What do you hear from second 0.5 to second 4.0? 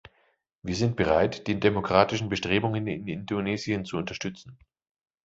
Wir sind bereit, die demokratischen Bestrebungen in Indonesien zu